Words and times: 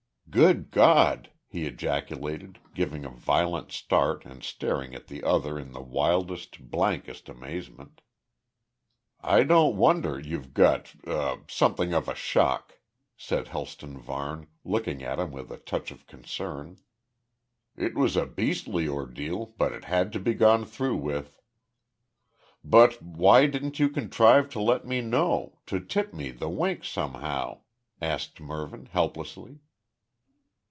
"Good 0.29 0.71
God!" 0.71 1.29
he 1.45 1.65
ejaculated, 1.65 2.57
giving 2.73 3.03
a 3.03 3.09
violent 3.09 3.73
start 3.73 4.25
and 4.25 4.41
staring 4.41 4.95
at 4.95 5.07
the 5.07 5.25
other 5.25 5.59
in 5.59 5.73
the 5.73 5.81
wildest, 5.81 6.69
blankest 6.71 7.27
amazement. 7.27 7.99
"I 9.19 9.43
don't 9.43 9.75
wonder 9.75 10.17
you've 10.17 10.53
got 10.53 10.95
er 11.05 11.39
something 11.49 11.91
of 11.93 12.07
a 12.07 12.15
shock," 12.15 12.79
said 13.17 13.49
Helston 13.49 13.97
Varne, 13.97 14.47
looking 14.63 15.03
at 15.03 15.19
him 15.19 15.33
with 15.33 15.51
a 15.51 15.57
touch 15.57 15.91
of 15.91 16.07
concern. 16.07 16.77
"It 17.75 17.95
was 17.95 18.15
a 18.15 18.25
beastly 18.25 18.87
ordeal, 18.87 19.47
but 19.57 19.73
it 19.73 19.83
had 19.83 20.13
to 20.13 20.19
be 20.21 20.33
gone 20.33 20.63
through 20.63 20.95
with." 20.95 21.41
"But 22.63 23.01
why 23.01 23.47
didn't 23.47 23.79
you 23.79 23.89
contrive 23.89 24.47
to 24.51 24.61
let 24.61 24.85
me 24.87 25.01
know 25.01 25.59
to 25.65 25.81
tip 25.81 26.13
me 26.13 26.31
the 26.31 26.47
wink 26.47 26.85
somehow?" 26.85 27.63
asked 28.01 28.39
Mervyn 28.39 28.85
helplessly. 28.85 29.59